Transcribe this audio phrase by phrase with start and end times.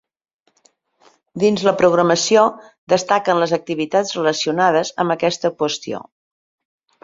[1.43, 2.47] Dins la programació
[2.95, 6.05] destaquen les activitats relacionades amb aquesta qüestió.